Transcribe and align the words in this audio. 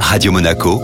Radio 0.00 0.32
Monaco, 0.32 0.80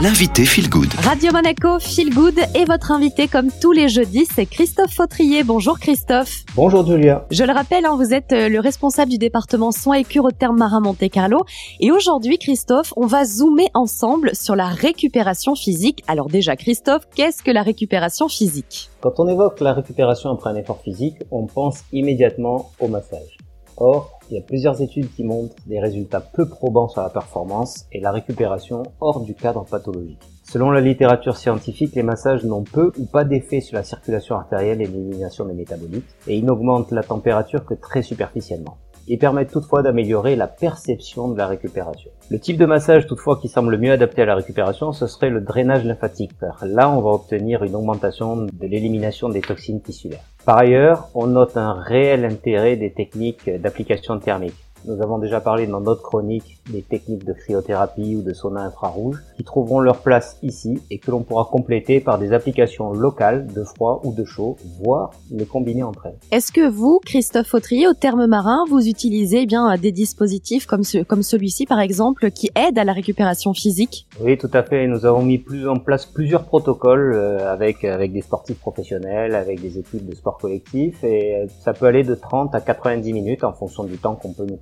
l'invité 0.00 0.44
Feel 0.44 0.68
Good. 0.68 0.92
Radio 1.02 1.32
Monaco, 1.32 1.78
Feel 1.80 2.14
Good 2.14 2.38
et 2.54 2.64
votre 2.64 2.92
invité 2.92 3.28
comme 3.28 3.48
tous 3.60 3.72
les 3.72 3.88
jeudis, 3.88 4.26
c'est 4.32 4.46
Christophe 4.46 4.94
Fautrier. 4.94 5.42
Bonjour 5.42 5.78
Christophe. 5.78 6.44
Bonjour 6.54 6.86
Julia. 6.86 7.26
Je 7.30 7.44
le 7.44 7.52
rappelle, 7.52 7.84
hein, 7.84 7.96
vous 7.96 8.14
êtes 8.14 8.32
euh, 8.32 8.48
le 8.48 8.60
responsable 8.60 9.10
du 9.10 9.18
département 9.18 9.72
soins 9.72 9.96
et 9.96 10.04
cure 10.04 10.24
au 10.24 10.30
terme 10.30 10.58
marin 10.58 10.80
Monte 10.80 11.08
Carlo. 11.10 11.44
Et 11.80 11.90
aujourd'hui, 11.90 12.38
Christophe, 12.38 12.92
on 12.96 13.06
va 13.06 13.24
zoomer 13.24 13.68
ensemble 13.74 14.34
sur 14.34 14.54
la 14.54 14.68
récupération 14.68 15.54
physique. 15.54 16.04
Alors 16.06 16.28
déjà, 16.28 16.56
Christophe, 16.56 17.08
qu'est-ce 17.14 17.42
que 17.42 17.50
la 17.50 17.62
récupération 17.62 18.28
physique? 18.28 18.90
Quand 19.00 19.18
on 19.18 19.28
évoque 19.28 19.60
la 19.60 19.72
récupération 19.72 20.30
après 20.30 20.50
un 20.50 20.56
effort 20.56 20.80
physique, 20.82 21.16
on 21.30 21.46
pense 21.46 21.80
immédiatement 21.92 22.70
au 22.80 22.88
massage. 22.88 23.38
Or, 23.78 24.15
il 24.30 24.36
y 24.36 24.38
a 24.38 24.42
plusieurs 24.42 24.82
études 24.82 25.12
qui 25.14 25.24
montrent 25.24 25.56
des 25.66 25.80
résultats 25.80 26.20
peu 26.20 26.48
probants 26.48 26.88
sur 26.88 27.02
la 27.02 27.10
performance 27.10 27.86
et 27.92 28.00
la 28.00 28.10
récupération 28.10 28.82
hors 29.00 29.20
du 29.20 29.34
cadre 29.34 29.64
pathologique. 29.64 30.22
Selon 30.42 30.70
la 30.70 30.80
littérature 30.80 31.36
scientifique, 31.36 31.94
les 31.94 32.02
massages 32.02 32.44
n'ont 32.44 32.62
peu 32.62 32.92
ou 32.98 33.04
pas 33.04 33.24
d'effet 33.24 33.60
sur 33.60 33.76
la 33.76 33.82
circulation 33.82 34.36
artérielle 34.36 34.80
et 34.80 34.86
l'élimination 34.86 35.44
des 35.44 35.54
métabolites, 35.54 36.14
et 36.28 36.36
ils 36.36 36.44
n'augmentent 36.44 36.92
la 36.92 37.02
température 37.02 37.64
que 37.64 37.74
très 37.74 38.02
superficiellement. 38.02 38.76
Ils 39.08 39.18
permettent 39.18 39.52
toutefois 39.52 39.82
d'améliorer 39.82 40.34
la 40.34 40.48
perception 40.48 41.28
de 41.28 41.38
la 41.38 41.46
récupération. 41.46 42.10
Le 42.28 42.40
type 42.40 42.58
de 42.58 42.66
massage 42.66 43.06
toutefois 43.06 43.38
qui 43.40 43.48
semble 43.48 43.78
mieux 43.78 43.92
adapté 43.92 44.22
à 44.22 44.24
la 44.24 44.34
récupération, 44.34 44.92
ce 44.92 45.06
serait 45.06 45.30
le 45.30 45.40
drainage 45.40 45.84
lymphatique, 45.84 46.32
là 46.62 46.90
on 46.90 47.00
va 47.00 47.10
obtenir 47.10 47.62
une 47.62 47.76
augmentation 47.76 48.36
de 48.36 48.66
l'élimination 48.66 49.28
des 49.28 49.42
toxines 49.42 49.80
tissulaires. 49.80 50.24
Par 50.44 50.58
ailleurs, 50.58 51.08
on 51.14 51.28
note 51.28 51.56
un 51.56 51.74
réel 51.74 52.24
intérêt 52.24 52.76
des 52.76 52.92
techniques 52.92 53.48
d'application 53.48 54.18
thermique. 54.18 54.65
Nous 54.86 55.02
avons 55.02 55.18
déjà 55.18 55.40
parlé 55.40 55.66
dans 55.66 55.80
notre 55.80 56.02
chronique 56.02 56.58
des 56.70 56.80
techniques 56.80 57.24
de 57.24 57.32
cryothérapie 57.32 58.14
ou 58.14 58.22
de 58.22 58.32
sauna 58.32 58.60
infrarouge 58.60 59.16
qui 59.36 59.42
trouveront 59.42 59.80
leur 59.80 59.98
place 59.98 60.38
ici 60.42 60.80
et 60.92 60.98
que 60.98 61.10
l'on 61.10 61.24
pourra 61.24 61.48
compléter 61.50 61.98
par 61.98 62.18
des 62.18 62.32
applications 62.32 62.92
locales 62.92 63.48
de 63.52 63.64
froid 63.64 64.00
ou 64.04 64.12
de 64.12 64.24
chaud, 64.24 64.56
voire 64.80 65.10
les 65.32 65.44
combiner 65.44 65.82
entre 65.82 66.06
elles. 66.06 66.18
Est-ce 66.30 66.52
que 66.52 66.68
vous, 66.68 67.00
Christophe 67.04 67.48
Fautrier, 67.48 67.88
au 67.88 67.94
terme 67.94 68.26
marin, 68.26 68.64
vous 68.68 68.86
utilisez 68.86 69.42
eh 69.42 69.46
bien 69.46 69.76
des 69.76 69.90
dispositifs 69.90 70.66
comme, 70.66 70.84
ce, 70.84 70.98
comme 70.98 71.24
celui-ci 71.24 71.66
par 71.66 71.80
exemple 71.80 72.30
qui 72.30 72.50
aident 72.54 72.78
à 72.78 72.84
la 72.84 72.92
récupération 72.92 73.54
physique? 73.54 74.06
Oui, 74.20 74.38
tout 74.38 74.50
à 74.52 74.62
fait. 74.62 74.86
Nous 74.86 75.04
avons 75.04 75.22
mis 75.22 75.38
plus 75.38 75.68
en 75.68 75.78
place 75.78 76.06
plusieurs 76.06 76.44
protocoles 76.44 77.12
euh, 77.14 77.52
avec, 77.52 77.82
avec 77.82 78.12
des 78.12 78.22
sportifs 78.22 78.60
professionnels, 78.60 79.34
avec 79.34 79.60
des 79.60 79.78
équipes 79.78 80.08
de 80.08 80.14
sport 80.14 80.38
collectif 80.38 81.02
et 81.02 81.34
euh, 81.34 81.46
ça 81.60 81.72
peut 81.72 81.86
aller 81.86 82.04
de 82.04 82.14
30 82.14 82.54
à 82.54 82.60
90 82.60 83.12
minutes 83.12 83.42
en 83.42 83.52
fonction 83.52 83.82
du 83.82 83.98
temps 83.98 84.14
qu'on 84.14 84.32
peut 84.32 84.46
nous 84.46 84.56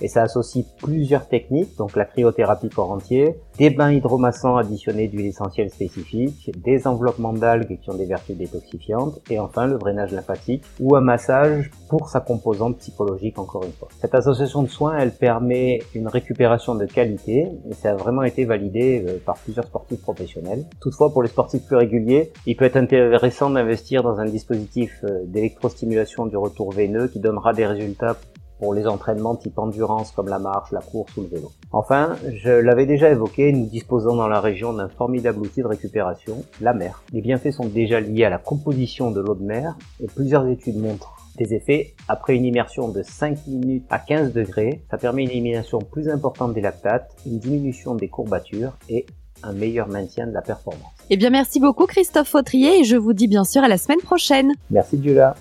Et 0.00 0.08
ça 0.08 0.22
associe 0.22 0.64
plusieurs 0.78 1.28
techniques, 1.28 1.76
donc 1.76 1.96
la 1.96 2.04
cryothérapie 2.04 2.68
corps 2.68 2.90
entier, 2.90 3.36
des 3.58 3.70
bains 3.70 3.92
hydromassants 3.92 4.56
additionnés 4.56 5.08
d'huile 5.08 5.26
essentielle 5.26 5.70
spécifique, 5.70 6.50
des 6.62 6.86
enveloppements 6.86 7.32
d'algues 7.32 7.78
qui 7.80 7.90
ont 7.90 7.94
des 7.94 8.06
vertus 8.06 8.36
détoxifiantes, 8.36 9.20
et 9.30 9.38
enfin 9.38 9.66
le 9.66 9.78
drainage 9.78 10.12
lymphatique 10.12 10.64
ou 10.80 10.96
un 10.96 11.00
massage 11.00 11.70
pour 11.88 12.08
sa 12.08 12.20
composante 12.20 12.78
psychologique 12.78 13.38
encore 13.38 13.64
une 13.64 13.72
fois. 13.72 13.88
Cette 14.00 14.14
association 14.14 14.62
de 14.62 14.68
soins, 14.68 14.98
elle 14.98 15.12
permet 15.12 15.80
une 15.94 16.08
récupération 16.08 16.74
de 16.74 16.84
qualité 16.86 17.48
et 17.70 17.74
ça 17.74 17.92
a 17.92 17.94
vraiment 17.94 18.22
été 18.22 18.44
validé 18.44 19.04
euh, 19.06 19.18
par 19.24 19.36
plusieurs 19.36 19.66
sportifs 19.66 20.00
professionnels. 20.02 20.64
Toutefois, 20.80 21.12
pour 21.12 21.22
les 21.22 21.28
sportifs 21.28 21.64
plus 21.66 21.76
réguliers, 21.76 22.32
il 22.46 22.56
peut 22.56 22.64
être 22.64 22.76
intéressant 22.76 23.50
d'investir 23.50 24.02
dans 24.02 24.18
un 24.18 24.26
dispositif 24.26 25.04
euh, 25.04 25.22
d'électrostimulation 25.26 26.26
du 26.26 26.36
retour 26.36 26.72
veineux 26.72 27.08
qui 27.08 27.20
donnera 27.20 27.52
des 27.52 27.66
résultats 27.66 28.16
pour 28.64 28.72
les 28.72 28.86
entraînements 28.86 29.36
type 29.36 29.58
endurance 29.58 30.10
comme 30.10 30.28
la 30.28 30.38
marche, 30.38 30.72
la 30.72 30.80
course 30.80 31.14
ou 31.18 31.20
le 31.20 31.28
vélo. 31.28 31.52
Enfin, 31.70 32.16
je 32.32 32.50
l'avais 32.50 32.86
déjà 32.86 33.10
évoqué, 33.10 33.52
nous 33.52 33.66
disposons 33.66 34.16
dans 34.16 34.26
la 34.26 34.40
région 34.40 34.72
d'un 34.72 34.88
formidable 34.88 35.40
outil 35.40 35.60
de 35.60 35.66
récupération, 35.66 36.42
la 36.62 36.72
mer. 36.72 37.02
Les 37.12 37.20
bienfaits 37.20 37.50
sont 37.50 37.66
déjà 37.66 38.00
liés 38.00 38.24
à 38.24 38.30
la 38.30 38.38
composition 38.38 39.10
de 39.10 39.20
l'eau 39.20 39.34
de 39.34 39.44
mer 39.44 39.76
et 40.00 40.06
plusieurs 40.06 40.46
études 40.48 40.78
montrent 40.78 41.14
des 41.36 41.52
effets 41.52 41.94
après 42.08 42.36
une 42.36 42.46
immersion 42.46 42.88
de 42.88 43.02
5 43.02 43.46
minutes 43.48 43.84
à 43.90 43.98
15 43.98 44.32
degrés. 44.32 44.82
Ça 44.90 44.96
permet 44.96 45.24
une 45.24 45.30
élimination 45.30 45.80
plus 45.80 46.08
importante 46.08 46.54
des 46.54 46.62
lactates, 46.62 47.14
une 47.26 47.40
diminution 47.40 47.94
des 47.94 48.08
courbatures 48.08 48.78
et 48.88 49.04
un 49.42 49.52
meilleur 49.52 49.88
maintien 49.88 50.26
de 50.26 50.32
la 50.32 50.40
performance. 50.40 50.80
Eh 51.10 51.18
bien, 51.18 51.28
merci 51.28 51.60
beaucoup 51.60 51.84
Christophe 51.84 52.28
Fautrier 52.28 52.80
et 52.80 52.84
je 52.84 52.96
vous 52.96 53.12
dis 53.12 53.28
bien 53.28 53.44
sûr 53.44 53.62
à 53.62 53.68
la 53.68 53.76
semaine 53.76 54.00
prochaine. 54.00 54.52
Merci 54.70 54.98
Julia. 55.02 55.32